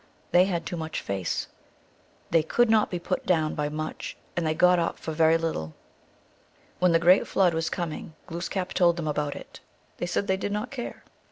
[0.31, 1.45] They had too much face.
[2.31, 5.75] They could not be put down by much, and they got up for very little.
[6.79, 9.59] When the great Flood was coming Glooskap told them about it.
[9.97, 11.03] They said they did not care.